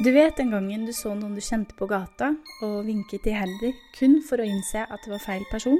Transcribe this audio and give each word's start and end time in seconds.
Du 0.00 0.12
vet 0.12 0.36
den 0.36 0.50
gangen 0.50 0.86
du 0.88 0.94
så 0.96 1.10
noen 1.12 1.34
du 1.36 1.42
kjente 1.44 1.74
på 1.76 1.84
gata, 1.84 2.30
og 2.64 2.86
vinket 2.86 3.26
iherdig 3.28 3.74
kun 3.98 4.22
for 4.24 4.40
å 4.40 4.46
innse 4.48 4.86
at 4.86 5.02
det 5.04 5.12
var 5.12 5.20
feil 5.20 5.44
person? 5.50 5.76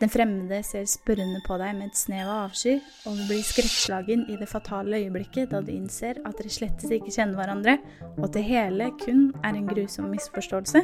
Den 0.00 0.10
fremmede 0.10 0.58
ser 0.66 0.88
spørrende 0.90 1.38
på 1.46 1.54
deg 1.62 1.76
med 1.78 1.92
et 1.92 2.00
snev 2.00 2.26
av 2.26 2.48
avsky, 2.48 2.80
og 3.06 3.14
du 3.14 3.22
blir 3.28 3.46
skrekkslagen 3.46 4.26
i 4.26 4.40
det 4.40 4.50
fatale 4.50 4.98
øyeblikket 5.04 5.52
da 5.54 5.62
du 5.62 5.70
innser 5.70 6.18
at 6.26 6.34
dere 6.34 6.50
slettes 6.50 6.90
ikke 6.90 7.14
kjenner 7.14 7.38
hverandre, 7.38 7.78
og 8.16 8.26
at 8.26 8.34
det 8.34 8.46
hele 8.48 8.90
kun 9.04 9.28
er 9.44 9.54
en 9.54 9.70
grusom 9.70 10.10
misforståelse. 10.10 10.82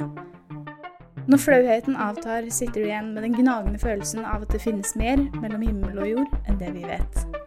Når 1.27 1.43
flauheten 1.43 1.99
avtar, 1.99 2.47
sitter 2.55 2.85
du 2.85 2.87
igjen 2.87 3.17
med 3.17 3.27
den 3.27 3.35
gnagende 3.35 3.83
følelsen 3.83 4.23
av 4.23 4.47
at 4.47 4.55
det 4.55 4.63
finnes 4.63 4.95
mer 4.95 5.27
mellom 5.41 5.67
himmel 5.67 6.05
og 6.05 6.13
jord 6.13 6.39
enn 6.47 6.63
det 6.63 6.71
vi 6.79 6.87
vet. 6.87 7.44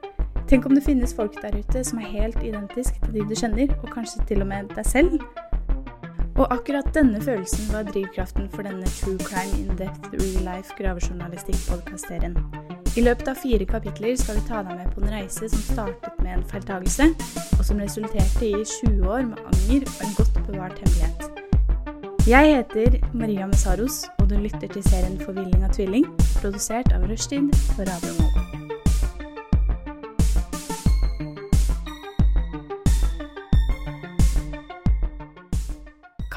Tenk 0.48 0.66
om 0.66 0.76
det 0.76 0.84
finnes 0.84 1.12
folk 1.16 1.34
der 1.42 1.58
ute 1.60 1.84
som 1.84 2.00
er 2.00 2.08
helt 2.08 2.44
identisk 2.44 3.02
til 3.04 3.14
de 3.18 3.26
du 3.28 3.36
kjenner, 3.36 3.74
og 3.84 3.90
kanskje 3.92 4.24
til 4.30 4.42
og 4.42 4.48
med 4.48 4.70
deg 4.76 4.86
selv? 4.88 5.18
Og 6.38 6.46
akkurat 6.54 6.88
denne 6.96 7.20
følelsen 7.22 7.68
var 7.74 7.90
drivkraften 7.90 8.48
for 8.54 8.64
denne 8.64 8.88
True 9.00 9.20
Crime 9.28 9.58
In 9.60 9.76
Depth 9.76 10.14
Real 10.14 10.46
Life 10.48 10.72
gravejournalistikk-podkastserien. 10.80 12.38
I 12.98 13.04
løpet 13.04 13.28
av 13.28 13.42
fire 13.42 13.66
kapitler 13.68 14.16
skal 14.16 14.40
vi 14.40 14.46
ta 14.48 14.62
deg 14.64 14.78
med 14.80 14.94
på 14.94 15.04
en 15.04 15.12
reise 15.18 15.50
som 15.52 15.66
startet 15.66 16.22
med 16.24 16.38
en 16.38 16.46
feiltagelse, 16.48 17.10
og 17.60 17.66
som 17.68 17.82
resulterte 17.84 18.48
i 18.48 18.64
20 18.64 19.04
år 19.04 19.28
med 19.34 19.42
anger 19.52 19.84
og 19.84 20.06
en 20.06 20.16
godt 20.22 20.40
bevart 20.48 20.80
hemmelighet. 20.80 21.28
Jeg 22.28 22.56
heter 22.56 23.02
Maria 23.14 23.46
Messaros, 23.48 24.06
og 24.20 24.30
du 24.30 24.40
lytter 24.40 24.72
til 24.72 24.84
serien 24.88 25.20
Forvilling 25.20 25.68
av 25.68 25.76
tvilling, 25.76 26.08
produsert 26.40 26.96
av 26.96 27.04
Rushtid 27.12 27.52
på 27.76 27.88
Radio 27.92 28.16
Nova. 28.22 28.57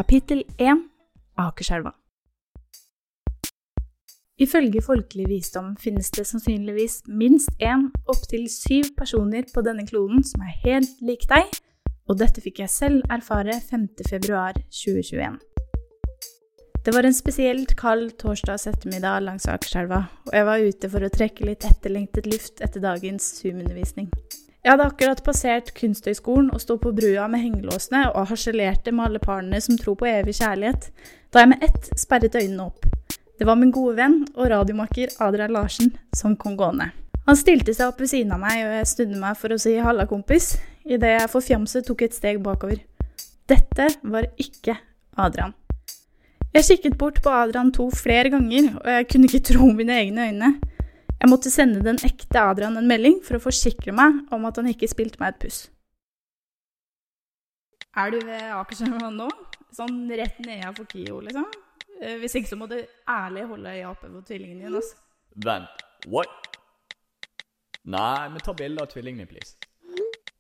Kapittel 0.01 0.45
1 0.57 0.79
Akerselva 1.37 1.91
Ifølge 4.41 4.81
folkelig 4.81 5.27
visdom 5.29 5.75
finnes 5.77 6.09
det 6.17 6.25
sannsynligvis 6.25 7.03
minst 7.05 7.53
én, 7.61 7.91
opptil 8.09 8.47
syv 8.49 8.95
personer 8.97 9.45
på 9.53 9.61
denne 9.67 9.85
kloden 9.91 10.25
som 10.25 10.47
er 10.47 10.57
helt 10.63 11.05
lik 11.05 11.29
deg, 11.29 11.53
og 12.09 12.17
dette 12.23 12.41
fikk 12.41 12.63
jeg 12.63 12.73
selv 12.73 13.13
erfare 13.13 13.59
5.2.2021. 13.61 15.37
Det 16.81 16.97
var 16.97 17.05
en 17.05 17.21
spesielt 17.21 17.77
kald 17.77 18.15
torsdags 18.25 18.71
ettermiddag 18.73 19.27
langs 19.27 19.51
Akerselva, 19.53 20.07
og 20.31 20.33
jeg 20.33 20.49
var 20.49 20.65
ute 20.65 20.95
for 20.97 21.05
å 21.05 21.13
trekke 21.13 21.51
litt 21.51 21.69
etterlengtet 21.69 22.31
luft 22.31 22.65
etter 22.65 22.81
dagens 22.89 23.35
Zoom-undervisning. 23.43 24.09
Jeg 24.61 24.75
hadde 24.75 24.87
akkurat 24.91 25.21
passert 25.25 25.71
Kunsthøgskolen 25.73 26.51
og 26.53 26.61
sto 26.61 26.75
på 26.77 26.91
brua 26.93 27.25
med 27.33 27.41
hengelåsene 27.41 28.11
og 28.11 28.27
harselerte 28.29 28.93
med 28.93 29.07
alle 29.07 29.21
parene 29.23 29.61
som 29.65 29.79
tror 29.81 29.97
på 29.97 30.09
evig 30.11 30.35
kjærlighet, 30.37 30.91
da 31.33 31.41
jeg 31.41 31.51
med 31.55 31.65
ett 31.65 31.89
sperret 31.97 32.37
øynene 32.37 32.67
opp. 32.67 32.85
Det 33.41 33.49
var 33.49 33.57
min 33.57 33.73
gode 33.73 33.97
venn 33.97 34.19
og 34.35 34.51
radiomakker 34.53 35.15
Adrian 35.25 35.55
Larsen 35.57 35.95
som 36.13 36.37
kom 36.37 36.59
gående. 36.61 36.91
Han 37.25 37.39
stilte 37.41 37.73
seg 37.73 37.89
opp 37.89 38.03
ved 38.05 38.13
siden 38.13 38.35
av 38.37 38.43
meg, 38.43 38.61
og 38.67 38.75
jeg 38.77 38.91
snudde 38.91 39.23
meg 39.23 39.39
for 39.41 39.55
å 39.55 39.59
si 39.61 39.79
'halla, 39.81 40.05
kompis', 40.05 40.59
idet 40.85 41.15
jeg 41.21 41.31
forfjamset 41.33 41.87
tok 41.87 42.03
et 42.03 42.15
steg 42.15 42.43
bakover. 42.45 42.85
Dette 43.49 43.89
var 44.03 44.29
ikke 44.37 44.77
Adrian. 45.17 45.55
Jeg 46.53 46.65
kikket 46.65 46.99
bort 46.99 47.23
på 47.23 47.31
Adrian 47.31 47.73
to 47.73 47.91
flere 47.91 48.29
ganger, 48.29 48.77
og 48.77 48.87
jeg 48.91 49.09
kunne 49.09 49.25
ikke 49.25 49.55
tro 49.55 49.73
mine 49.73 49.97
egne 50.03 50.29
øyne. 50.29 50.61
Jeg 51.21 51.29
måtte 51.29 51.51
sende 51.53 51.83
den 51.85 51.99
ekte 52.07 52.41
Adrian 52.41 52.79
en 52.81 52.89
melding 52.89 53.19
for 53.25 53.37
å 53.37 53.43
forsikre 53.45 53.93
meg 53.93 54.23
om 54.33 54.47
at 54.49 54.57
han 54.61 54.71
ikke 54.71 54.89
spilte 54.89 55.21
meg 55.21 55.35
et 55.35 55.43
puss. 55.45 55.59
Er 58.01 58.15
du 58.15 58.21
ved 58.25 58.47
Akerselva 58.57 59.11
nå? 59.13 59.27
Sånn 59.75 60.07
rett 60.17 60.39
nedenfor 60.43 60.87
KIO, 60.91 61.19
liksom? 61.27 61.45
Eh, 62.01 62.17
Hvis 62.23 62.35
ikke 62.39 62.51
så 62.51 62.57
må 62.59 62.67
du 62.71 62.79
ærlig 63.11 63.45
holde 63.51 63.75
øya 63.75 63.91
oppe 63.91 64.09
på 64.11 64.23
tvillingen 64.31 64.63
din. 64.65 64.79
Altså. 64.81 64.97
Vent, 65.45 65.85
what? 66.09 66.49
Nei, 67.85 68.29
men 68.33 68.41
ta 68.45 68.55
bilde 68.57 68.83
av 68.83 68.91
tvillingen 68.91 69.23
min, 69.25 69.31
please. 69.31 69.59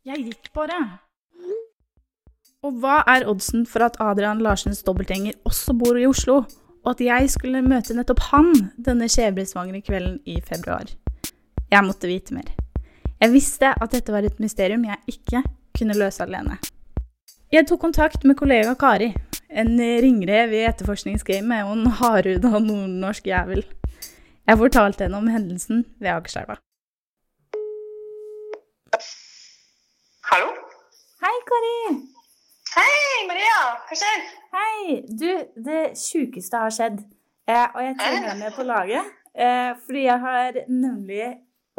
Jeg 0.08 0.24
gikk 0.30 0.48
bare. 0.56 0.78
Og 2.64 2.80
hva 2.80 3.00
er 3.08 3.28
oddsen 3.28 3.66
for 3.68 3.84
at 3.84 4.00
Adrian 4.04 4.40
Larsens 4.44 4.82
dobbeltgjenger 4.86 5.36
også 5.48 5.76
bor 5.76 5.96
i 6.00 6.08
Oslo, 6.08 6.42
og 6.84 6.94
at 6.94 7.02
jeg 7.04 7.30
skulle 7.32 7.62
møte 7.64 7.94
nettopp 7.96 8.22
han 8.30 8.50
denne 8.80 9.08
skjebnesvangre 9.10 9.82
kvelden 9.84 10.18
i 10.24 10.40
februar? 10.44 10.88
Jeg 11.70 11.86
måtte 11.86 12.08
vite 12.10 12.34
mer. 12.34 12.48
Jeg 13.20 13.32
visste 13.34 13.72
at 13.76 13.92
dette 13.92 14.12
var 14.12 14.24
et 14.24 14.40
mysterium 14.40 14.86
jeg 14.88 15.16
ikke 15.16 15.42
kunne 15.76 15.96
løse 15.98 16.24
alene. 16.24 16.56
Jeg 17.52 17.66
tok 17.68 17.82
kontakt 17.82 18.24
med 18.24 18.38
kollega 18.38 18.74
Kari, 18.78 19.10
en 19.50 19.74
ringrev 19.76 20.54
i 20.54 20.64
etterforskningsgamet 20.68 21.66
og 21.66 21.72
en 21.76 21.92
hardhuda 22.00 22.58
nordnorsk 22.62 23.26
jævel. 23.26 23.64
Jeg 24.46 24.58
fortalte 24.58 25.04
henne 25.04 25.18
om 25.18 25.28
hendelsen 25.30 25.84
ved 26.00 26.14
Akerselva. 26.14 26.56
Hallo? 30.30 30.54
Hei, 31.20 31.36
Kari! 31.50 32.19
Hei, 32.70 33.26
Maria! 33.28 33.54
Hva 33.88 33.96
skjer? 33.98 34.26
Hei! 34.54 34.98
Du, 35.20 35.28
det 35.66 35.80
sjukeste 35.98 36.60
har 36.62 36.74
skjedd. 36.74 37.00
Eh, 37.50 37.64
og 37.74 37.80
jeg 37.82 37.96
trenger 37.98 38.28
deg 38.30 38.38
med 38.44 38.54
på 38.56 38.66
laget. 38.68 39.08
Eh, 39.34 39.72
fordi 39.86 40.04
jeg 40.06 40.18
har 40.24 40.58
nemlig 40.70 41.24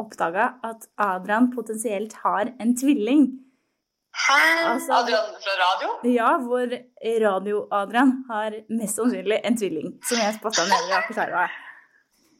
oppdaga 0.02 0.50
at 0.66 0.84
Adrian 1.00 1.50
potensielt 1.54 2.16
har 2.24 2.50
en 2.60 2.74
tvilling. 2.76 3.24
Hæ? 4.26 4.40
Altså- 4.74 4.98
Adrian 4.98 5.30
fra 5.44 5.54
radio? 5.62 5.94
Ja, 6.12 6.32
hvor 6.44 6.74
Radio-Adrian 7.24 8.12
har 8.28 8.58
mest 8.68 9.00
sannsynlig 9.00 9.40
en 9.44 9.56
tvilling. 9.56 9.94
Som 10.08 10.20
jeg 10.20 10.36
spotta 10.40 10.66
nede 10.68 10.90
i 10.92 10.96
Akerselva. 10.98 11.46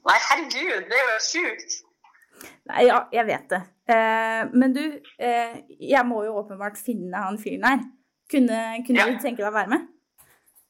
Nei, 0.03 0.19
herregud, 0.29 0.85
det 0.91 0.99
er 1.01 1.09
jo 1.15 1.19
sjukt. 1.31 1.81
Nei, 2.69 2.85
ja, 2.91 3.01
jeg 3.15 3.27
vet 3.31 3.49
det. 3.55 3.63
Eh, 3.97 4.45
men 4.53 4.75
du, 4.77 4.85
eh, 5.19 5.57
jeg 5.81 6.05
må 6.07 6.25
jo 6.27 6.37
åpenbart 6.43 6.77
finne 6.85 7.17
han 7.25 7.39
fyren 7.41 7.65
her. 7.71 7.85
Kunne, 8.33 8.59
kunne 8.87 8.99
Ja. 8.99 9.07
du 9.13 9.19
tenke 9.23 9.43
deg 9.43 9.51
å 9.51 9.55
være 9.55 9.69
med? 9.75 9.89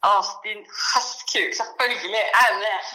Å, 0.02 0.14
din 0.44 0.64
hestkuk. 0.66 1.52
Selvfølgelig 1.60 2.22
er 2.26 2.46
jeg 2.48 2.58
med. 2.64 2.92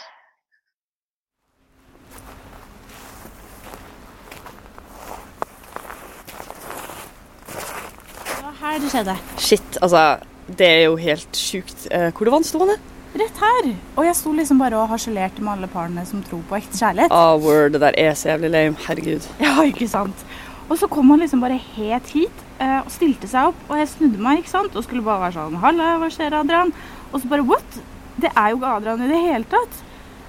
Hva 8.37 8.51
her 8.61 8.79
det 8.83 8.91
skjedde. 8.93 9.15
Shit, 9.41 9.79
altså. 9.83 10.03
Det 10.47 10.63
er 10.67 10.83
jo 10.87 10.93
helt 10.95 11.35
sjukt. 11.35 11.87
Eh, 11.91 12.05
Hvor 12.15 12.23
det 12.23 12.31
vannstående? 12.31 12.77
han? 12.77 12.93
Rett 13.19 13.39
her. 13.41 13.65
Og 13.97 14.05
jeg 14.05 14.15
sto 14.15 14.31
liksom 14.35 14.59
bare 14.61 14.77
og 14.79 14.87
harselerte 14.93 15.43
med 15.43 15.57
alle 15.57 15.67
parene 15.71 16.05
som 16.07 16.21
tror 16.23 16.43
på 16.47 16.55
ekte 16.55 16.77
kjærlighet. 16.79 17.11
Ah, 17.11 17.33
word, 17.35 17.73
det 17.75 17.81
der 17.83 17.97
er 17.99 18.13
så 18.15 18.29
jævlig 18.31 18.51
lame. 18.53 18.77
Herregud. 18.87 19.27
Ja, 19.43 19.57
ikke 19.67 19.87
sant. 19.91 20.23
Og 20.69 20.77
så 20.79 20.87
kom 20.91 21.09
han 21.11 21.19
liksom 21.19 21.41
bare 21.43 21.57
helt 21.75 22.07
hit 22.15 22.43
eh, 22.59 22.79
og 22.83 22.93
stilte 22.93 23.29
seg 23.29 23.51
opp, 23.51 23.59
og 23.69 23.81
jeg 23.81 23.91
snudde 23.93 24.21
meg 24.23 24.41
ikke 24.41 24.53
sant? 24.53 24.75
og 24.75 24.85
skulle 24.85 25.05
bare 25.05 25.27
være 25.27 25.37
sånn 25.37 25.59
Halla, 25.63 25.93
hva 26.01 26.09
skjer, 26.13 26.35
Adrian? 26.37 26.73
Og 27.11 27.21
så 27.21 27.29
bare 27.31 27.45
what? 27.47 27.77
Det 28.17 28.31
er 28.33 28.51
jo 28.51 28.59
ikke 28.59 28.73
Adrian 28.79 29.03
i 29.05 29.11
det 29.11 29.21
hele 29.21 29.47
tatt. 29.51 29.83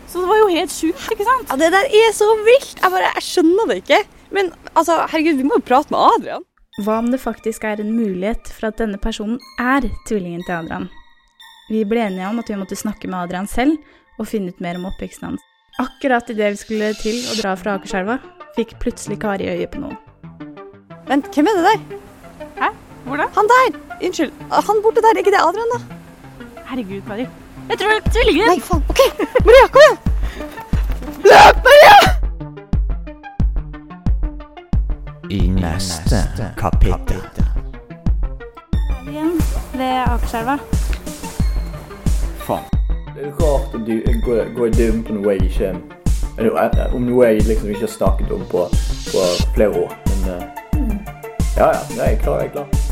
Så 0.08 0.22
det 0.22 0.28
var 0.30 0.38
jo 0.40 0.52
helt 0.52 0.72
sjukt, 0.72 1.08
ikke 1.12 1.26
sant? 1.26 1.50
Ja, 1.50 1.56
Det 1.60 1.72
der 1.74 1.88
er 2.00 2.12
så 2.16 2.28
vilt. 2.46 2.78
Jeg 2.80 2.92
bare, 2.94 3.10
jeg 3.16 3.24
skjønner 3.26 3.68
det 3.68 3.80
ikke. 3.82 3.98
Men 4.32 4.52
altså, 4.74 5.02
herregud, 5.08 5.40
vi 5.40 5.48
må 5.48 5.58
jo 5.58 5.66
prate 5.68 5.92
med 5.92 6.04
Adrian. 6.14 6.46
Hva 6.84 7.00
om 7.02 7.10
det 7.10 7.20
faktisk 7.20 7.64
er 7.66 7.82
en 7.82 7.90
mulighet 7.96 8.48
for 8.54 8.70
at 8.70 8.78
denne 8.80 9.00
personen 9.02 9.40
er 9.60 9.88
tvillingen 10.08 10.44
til 10.46 10.56
Adrian? 10.60 10.88
Vi 11.68 11.82
ble 11.84 12.06
enige 12.06 12.28
om 12.30 12.40
at 12.40 12.48
vi 12.48 12.56
måtte 12.56 12.78
snakke 12.78 13.10
med 13.10 13.26
Adrian 13.26 13.48
selv 13.50 13.76
og 14.18 14.28
finne 14.30 14.54
ut 14.54 14.62
mer 14.64 14.78
om 14.78 14.86
oppveksten 14.88 15.28
hans. 15.28 15.44
Akkurat 15.78 16.30
idet 16.32 16.54
vi 16.54 16.62
skulle 16.62 16.92
til 16.98 17.18
å 17.28 17.36
dra 17.38 17.52
fra 17.58 17.76
Akerselva, 17.76 18.18
fikk 18.56 18.78
plutselig 18.82 19.20
Kari 19.22 19.50
øye 19.52 19.68
på 19.70 19.82
noen. 19.82 19.98
Vent, 21.08 21.28
hvem 21.34 21.50
er 21.50 21.58
det 21.58 21.66
der? 21.68 22.07
Hvor 23.08 23.16
da? 23.16 23.26
Han 23.36 23.46
der! 23.48 23.78
Unnskyld. 24.06 24.32
Han 24.50 24.76
borte 24.82 25.00
der, 25.04 25.08
er 25.14 25.18
ikke 25.18 25.30
det 25.30 25.40
Adrian, 25.48 25.70
da? 25.74 25.78
Herregud, 26.70 27.00
Kari. 27.06 27.26
Jeg 27.68 27.78
tror 27.78 27.88
det 27.88 27.96
er 27.96 28.10
tvillinger. 28.10 28.46
Nei, 28.46 28.60
faen. 28.60 28.82
OK, 28.88 29.00
Maria, 29.46 29.66
kom 29.72 29.80
igjen! 29.84 29.98
Løp, 31.30 31.56
Maria! 31.68 31.96
I 35.30 35.40
neste 35.48 36.16
kapittel. 36.58 37.22
Ved 39.78 40.02
Akerselva. 40.06 40.58
Faen. 42.44 42.64
Det 43.14 43.24
er 43.26 43.32
rart 43.40 43.72
å 43.74 43.80
du 43.88 43.94
går, 44.26 44.52
gå 44.56 44.68
i 44.68 44.74
dybden 44.76 45.02
på 45.04 45.16
noe 45.16 45.32
jeg 45.34 45.48
ikke 45.48 45.72
Om 46.92 47.08
noe 47.08 47.32
jeg 47.32 47.48
liksom 47.48 47.72
ikke 47.72 47.86
har 47.86 47.94
snakket 47.96 48.36
om 48.36 48.44
på, 48.52 48.68
på 49.08 49.24
flere 49.56 49.72
år. 49.86 49.96
Men 50.12 50.20
uh, 50.28 50.44
ja, 51.56 51.72
ja. 51.72 51.82
Jeg 51.96 52.12
er 52.12 52.22
klar. 52.22 52.44
Jeg 52.44 52.52
er 52.52 52.56
klar. 52.60 52.87